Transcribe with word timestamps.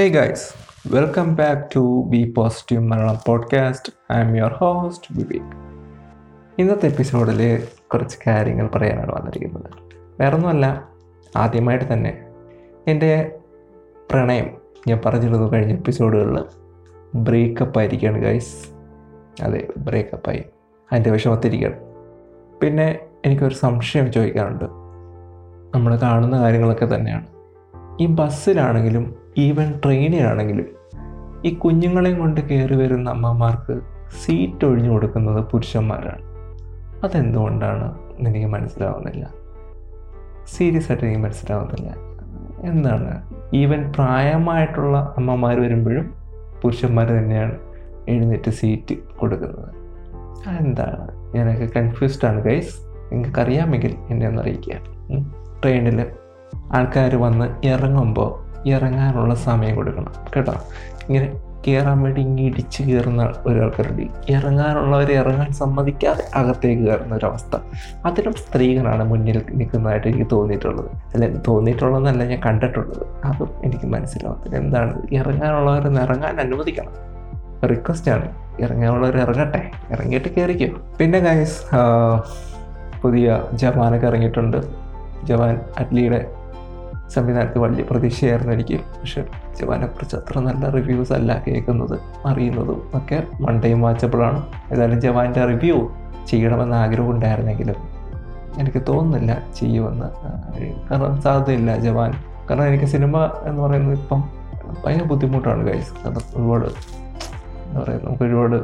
Hey 0.00 0.14
guys, 0.14 0.38
welcome 0.92 1.34
back 1.34 1.76
to 1.76 2.04
be 2.06 2.34
positive 2.36 2.82
Malayalam 2.82 3.16
podcast 3.26 3.92
I'm 4.20 4.36
your 4.36 4.52
host 4.52 5.18
Vivek 5.18 5.52
ഇന്നത്തെ 6.58 6.86
എപ്പിസോഡിൽ 6.86 7.68
കുറച്ച് 7.92 8.18
കാര്യങ്ങൾ 8.26 8.66
പറയാനാണ് 8.66 9.12
വന്നിരിക്കുന്നത്. 9.12 9.70
വേറൊന്നുമല്ല 10.20 10.88
ആദ്യമായിട്ട് 11.36 11.92
തന്നെ 11.92 12.26
എന്റെ 12.88 13.38
പ്രണയം 14.10 14.50
ഞാൻ 14.88 15.00
പറഞ്ഞിരുന്നു 15.06 15.52
കഴിഞ്ഞ 15.52 15.72
എപ്പിസോഡുകളിൽ 15.72 16.44
ബ്രേക്കപ്പ് 17.14 17.78
ആയിരിക്കുകയാണ് 17.78 18.18
ഗൈസ് 18.18 18.66
അതെ 19.42 19.68
ബ്രേക്കപ്പായി 19.76 20.44
അതിന്റെ 20.92 21.10
വിഷമത്തിരിക്കുകയാണ്. 21.10 21.80
പിന്നെ 22.60 22.98
എനിക്കൊരു 23.24 23.54
സംശയം 23.54 24.12
ചോദിക്കാറുണ്ട് 24.12 24.64
നമ്മൾ 25.74 25.96
കാണുന്ന 25.96 26.40
കാര്യങ്ങളൊക്കെ 26.40 26.94
തന്നെയാണ്. 26.94 27.26
ഈ 28.00 28.06
ബസ്സിലാണെങ്കിലും 28.06 29.25
ഈവൻ 29.38 29.80
ട്രെയിനിലാണെങ്കിലും 29.84 30.64
ഈ 31.44 31.54
കുഞ്ഞുങ്ങളെയും 31.54 32.18
കൊണ്ട് 32.18 32.40
കയറി 32.40 32.74
വരുന്ന 32.74 33.10
അമ്മമാർക്ക് 33.10 33.80
സീറ്റ് 34.24 34.64
ഒഴിഞ്ഞു 34.64 34.90
കൊടുക്കുന്നത് 34.90 35.44
പുരുഷന്മാരാണ്. 35.44 36.22
അതെന്തുകൊണ്ടാണ് 37.04 37.98
എനിക്ക് 38.18 38.46
മനസ്സിലാവുന്നില്ല? 38.46 39.30
സീരിയസ് 40.46 40.92
ആയിട്ട് 40.92 41.04
എനിക്ക് 41.04 41.22
മനസ്സിലാവുന്നില്ല. 41.22 41.94
എന്താണ്? 42.66 43.30
ഈവൻ 43.54 43.92
പ്രായമായിട്ടുള്ള 43.92 45.14
അമ്മമാർ 45.16 45.60
വരുമ്പോഴും 45.60 46.14
പുരുഷന്മാർ 46.62 47.08
തന്നെയാണ് 47.08 47.58
എഴുന്നേറ്റ് 48.08 48.50
സീറ്റ് 48.50 48.94
കൊടുക്കുന്നത്. 49.18 49.68
അതെന്താണ്? 50.48 51.08
ഞാനൊക്കെ 51.34 51.68
കൺഫ്യൂസ്ഡാണ് 51.76 52.42
ഗൈസ് 52.42 52.76
നിങ്ങൾക്കറിയാമെങ്കിൽ 53.12 53.94
എന്നെ 54.10 54.28
ഒന്ന് 54.28 54.42
അറിയിക്കുക. 54.42 54.74
ട്രെയിനിൽ 55.62 56.06
ആൾക്കാർ 56.72 57.16
വന്ന് 57.16 57.66
ഇറങ്ങുമ്പോൾ 57.66 58.45
ഇറങ്ങാനുള്ള 58.66 59.34
സമയം 59.34 59.76
കൊടുക്കണം. 59.76 60.12
കേട്ടോ? 60.36 60.54
ഇങ്ങനെ 61.08 61.32
കയറാൻ 61.68 62.02
വേണ്ടി 62.02 62.20
ഇങ്ങനെ 62.20 62.46
ഇടിച്ച് 62.46 62.82
കയറുന്ന 62.82 63.32
ഒരാൾക്കാരുണ്ട്. 63.46 64.32
ഇറങ്ങാനുള്ളവരെ 64.32 65.14
ഇറങ്ങാൻ 65.14 65.52
സമ്മതിക്കാതെ 65.52 66.24
അകത്തേക്ക് 66.34 66.82
കയറുന്ന 66.82 67.14
ഒരവസ്ഥ. 67.14 67.56
അതിലും 68.04 68.32
സ്ത്രീകളാണ് 68.32 69.04
മുന്നിൽ 69.04 69.42
നിൽക്കുന്നതായിട്ട് 69.52 70.06
എനിക്ക് 70.06 70.26
തോന്നിയിട്ടുള്ളത്. 70.32 70.90
അല്ലെ 71.14 71.34
തോന്നിയിട്ടുള്ളതെന്നല്ല 71.48 72.24
ഞാൻ 72.24 72.40
കണ്ടിട്ടുള്ളത്. 72.46 73.06
അതും 73.24 73.50
എനിക്ക് 73.64 73.86
മനസ്സിലാവത്തില്ല 73.86 74.56
എന്താണ്? 74.56 75.02
ഇറങ്ങാനുള്ളവരൊന്ന് 75.12 76.00
ഇറങ്ങാൻ 76.00 76.40
അനുവദിക്കണം. 76.40 76.92
റിക്വസ്റ്റ് 77.66 78.10
ആണ്. 78.10 78.32
ഇറങ്ങാനുള്ളവർ 78.60 79.18
ഇറങ്ങട്ടെ. 79.18 79.70
ഇറങ്ങിയിട്ട് 79.90 80.28
കയറിക്കോ 80.28 80.96
പിന്നെ 81.00 81.18
ഗൈസ് 81.18 81.76
പുതിയ 83.02 83.42
ജവാനൊക്കെ 83.52 84.06
ഇറങ്ങിയിട്ടുണ്ട്. 84.06 84.56
ജവാൻ 85.24 85.60
അറ്റ്ലിയുടെ 85.78 86.35
സംവിധാനത്തിൽ 87.14 87.58
വലിയ 87.58 87.84
പ്രതീക്ഷയായിരുന്നു 87.84 88.52
എനിക്ക്. 88.52 88.76
പക്ഷെ 88.94 89.20
ജവാനെ 89.58 89.86
കുറിച്ച് 89.86 90.16
അത്ര 90.16 90.38
നല്ല 90.38 90.70
റിവ്യൂസ് 90.70 91.12
അല്ല 91.12 91.42
കേൾക്കുന്നത് 91.46 91.96
അറിയുന്നതും 92.26 92.82
ഒക്കെ 92.94 93.18
ടൈം 93.62 93.80
വാച്ചബിളാണ് 93.80 94.40
ഏതായാലും 94.72 95.00
ജവാന്റെ 95.00 95.44
റിവ്യൂ 95.44 95.76
ചെയ്യണമെന്ന് 96.26 96.76
ആഗ്രഹം 96.76 97.10
ഉണ്ടായിരുന്നെങ്കിലും 97.10 97.78
എനിക്ക് 98.58 98.82
തോന്നുന്നില്ല 98.88 99.32
ചെയ്യുമെന്ന് 99.54 100.08
കാരണം 100.90 101.20
സാധ്യതയില്ല 101.20 101.76
ജവാൻ. 101.76 102.12
കാരണം 102.50 102.66
എനിക്ക് 102.66 102.84
സിനിമ 102.84 103.16
എന്ന് 103.44 103.62
പറയുന്നത് 103.62 103.94
ഇപ്പം 103.94 104.20
ഭയങ്കര 104.84 105.04
ബുദ്ധിമുട്ടാണ് 105.04 105.68
കഴിച്ചത് 105.68 105.98
കാരണം 106.04 106.22
ഒരുപാട് 106.36 106.66
എന്താ 107.66 107.80
പറയുക 107.80 108.04
നമുക്ക് 108.04 108.24
ഒരുപാട് 108.24 108.56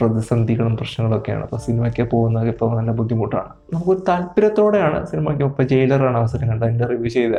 പ്രതിസന്ധികളും 0.00 0.76
പ്രശ്നങ്ങളൊക്കെയാണ്. 0.76 1.42
അപ്പോൾ 1.42 1.56
സിനിമയ്ക്ക് 1.56 2.10
പോകുന്നത് 2.10 2.48
ഇപ്പോൾ 2.48 2.76
നല്ല 2.78 2.90
ബുദ്ധിമുട്ടാണ്. 2.90 3.48
നമുക്കൊരു 3.72 4.02
താല്പര്യത്തോടെയാണ് 4.08 5.06
സിനിമയ്ക്ക് 5.06 5.44
ഇപ്പോൾ 5.44 5.62
ജയിലറാണ് 5.62 6.18
അവസരം 6.18 6.48
കണ്ടത്. 6.48 6.68
അതിന്റെ 6.68 6.86
റിവ്യൂ 6.86 7.08
ചെയ്ത 7.08 7.34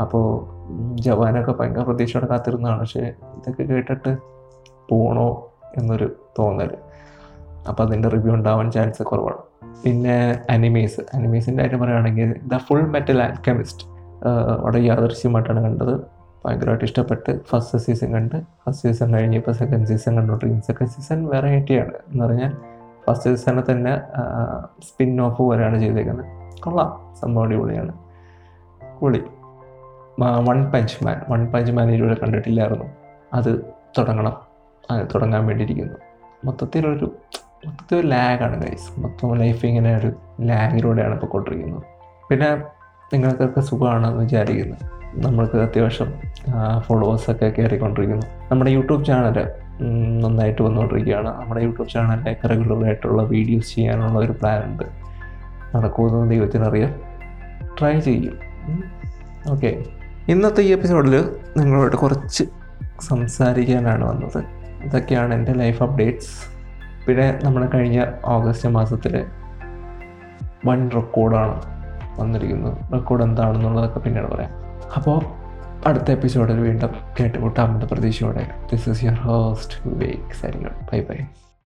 അപ്പോൾ 0.00 0.26
ജവാനൊക്കെ 1.00 1.52
ഭയങ്കര 1.52 1.82
പ്രതീക്ഷയോടെ 1.82 2.26
കാത്തിരുന്നതാണ്. 2.26 2.80
പക്ഷേ 2.80 3.00
ഇതൊക്കെ 3.00 3.62
കേട്ടിട്ട് 3.62 4.16
പോകണോ 4.88 5.50
എന്നൊരു 5.78 6.12
തോന്നൽ 6.38 6.70
അപ്പോൾ 7.68 7.82
അതിന്റെ 7.82 8.08
റിവ്യൂ 8.08 8.34
ഉണ്ടാവാൻ 8.34 8.70
ചാൻസ് 8.70 9.02
കുറവാണ്. 9.02 9.36
പിന്നെ 9.84 10.40
അനിമീസ്. 10.50 11.00
അനിമീസിന്റെ 11.14 11.62
കാര്യം 11.62 11.80
പറയുകയാണെങ്കിൽ 11.80 12.34
ദ 12.54 12.56
ഫുൾ 12.56 12.80
മെറ്റൽ 12.80 13.22
ആൽക്കമിസ്റ്റ് 13.22 13.86
വളരെ 14.62 14.80
യാദൃശ്യമായിട്ടാണ് 14.84 15.62
കണ്ടത്. 15.62 16.13
ഭയങ്കരമായിട്ട് 16.44 16.84
ഇഷ്ടപ്പെട്ട് 16.84 17.44
ഫസ്റ്റ് 17.44 17.78
സീസൺ 17.78 18.12
കണ്ട് 18.12 18.42
ഫസ്റ്റ് 18.66 18.88
സീസൺ 18.88 19.14
കഴിഞ്ഞ് 19.14 19.36
ഇപ്പോൾ 19.36 19.52
സെക്കൻഡ് 19.52 19.86
സീസൺ 19.86 20.16
കണ്ടുകൊണ്ടിരിക്കും 20.16 20.62
സെക്കൻഡ് 20.62 20.88
സീസൺ 20.88 21.26
വെറൈറ്റിയാണ് 21.26 21.92
എന്ന് 21.92 22.24
പറഞ്ഞാൽ 22.24 22.52
ഫസ്റ്റ് 23.06 23.34
സീസണിൽ 23.34 23.62
തന്നെ 23.70 23.98
സ്പിൻ 24.82 25.20
ഓഫ് 25.20 25.38
പോലെയാണ് 25.38 25.78
ചെയ്തേക്കുന്നത്. 25.78 26.60
കൊള്ളാം. 26.60 27.14
സംഭവം 27.20 27.46
അടിപൊളിയാണ്. 27.46 27.92
പൊളി 29.00 29.22
one 30.20 30.70
punch 30.70 31.04
man 31.04 31.20
one 31.30 31.46
punch 31.46 31.72
man 31.72 31.90
ഇതുവരെ 31.90 32.14
കണ്ടിട്ടില്ലായിരുന്നു. 32.14 32.84
അത് 33.32 33.74
തുടങ്ങണം. 33.98 34.36
അത് 34.90 35.06
തുടങ്ങാൻ 35.14 35.46
വേണ്ടിയിരിക്കുന്നു. 35.46 35.94
മൊത്തത്തിലൊരു 36.44 37.16
മൊത്തത്തിൽ 37.66 37.98
ഒരു 37.98 38.06
ലാഗാണ് 38.06 38.62
ഗൈസ് 38.62 39.00
മൊത്തം 39.00 39.34
ലൈഫ് 39.34 39.66
ഇങ്ങനെ 39.66 39.96
ഒരു 39.96 40.12
ലാഗിലൂടെയാണ് 40.40 41.14
ഇപ്പോൾ 41.14 41.26
കൊണ്ടിരിക്കുന്നത്. 41.26 41.82
പിന്നെ 42.30 42.56
നിങ്ങൾക്കൊക്കെ 43.12 43.60
സുഖമാണെന്ന് 43.60 44.18
വിചാരിക്കുന്നു. 44.18 45.03
നമ്മൾക്ക് 45.16 45.56
അത്യാവശ്യം 45.56 46.12
ഫോളോവേഴ്സൊക്കെ 46.80 47.52
കയറിക്കൊണ്ടിരിക്കുന്നു. 47.58 48.26
നമ്മുടെ 48.50 48.70
യൂട്യൂബ് 48.70 49.04
ചാനൽ 49.04 49.48
നന്നായിട്ട് 50.20 50.62
വന്നുകൊണ്ടിരിക്കുകയാണ് 50.62 51.40
നമ്മുടെ 51.40 51.60
യൂട്യൂബ് 51.60 51.88
ചാനലിലേക്ക് 51.90 52.50
റെഗുലറായിട്ടുള്ള 52.50 53.22
വീഡിയോസ് 53.22 53.74
ചെയ്യാനുള്ള 53.74 54.18
ഒരു 54.18 54.32
പ്ലാൻ 54.32 54.64
ഉണ്ട്. 54.64 54.82
നടക്കുമെന്ന് 55.76 56.30
ദൈവത്തിനറിയാം. 56.30 56.94
ട്രൈ 57.80 58.00
ചെയ്യും. 58.00 58.38
ഓക്കെ 59.50 59.84
ഇന്നത്തെ 60.28 60.62
ഈ 60.62 60.72
എപ്പിസോഡിൽ 60.72 61.30
നിങ്ങളോട് 61.56 61.96
കുറച്ച് 61.96 62.44
സംസാരിക്കാനാണ് 63.00 64.04
വന്നത്. 64.04 64.44
ഇതൊക്കെയാണ് 64.84 65.34
എന്റെ 65.34 65.52
ലൈഫ് 65.52 65.82
അപ്ഡേറ്റ്സ് 65.82 66.54
പിന്നെ 67.06 67.38
നമ്മൾ 67.44 67.68
കഴിഞ്ഞ 67.74 68.04
ഓഗസ്റ്റ് 68.24 68.68
മാസത്തിൽ 68.68 69.24
വൺ 70.66 70.90
റെക്കോർഡാണ് 70.90 71.62
വന്നിരിക്കുന്നത്. 72.20 72.92
റെക്കോർഡ് 72.92 73.22
എന്താണെന്നുള്ളതൊക്കെ 73.22 73.98
പിന്നീട് 73.98 74.26
പറയാം. 74.30 74.63
അപ്പോൾ 74.96 75.18
അടുത്ത 75.88 76.10
എപ്പിസോഡിൽ 76.10 76.60
വീണ്ടും 76.60 76.90
കേട്ടുമുട്ടാമെന്ന 77.20 77.84
പ്രതീക്ഷയോടെ. 77.84 78.50
This 78.72 78.88
is 78.88 79.04
your 79.04 79.16
host 79.16 79.88
Vivek 79.88 80.32
signing 80.32 80.64
bye 80.64 81.00
bye 81.00 81.18